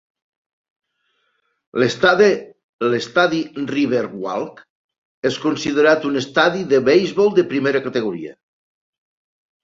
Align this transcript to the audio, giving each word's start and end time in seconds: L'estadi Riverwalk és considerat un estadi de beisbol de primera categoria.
L'estadi 2.93 3.33
Riverwalk 3.71 4.63
és 5.31 5.37
considerat 5.43 6.07
un 6.11 6.17
estadi 6.23 6.63
de 6.71 6.79
beisbol 6.87 7.29
de 7.41 7.45
primera 7.53 7.83
categoria. 7.89 8.33